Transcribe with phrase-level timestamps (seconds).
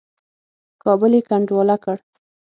[0.83, 1.95] کابل یې کنډواله کړ.